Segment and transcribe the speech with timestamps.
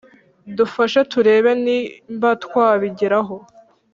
[0.57, 1.77] dufashe turebe ni
[2.15, 3.35] mbatwabigeraho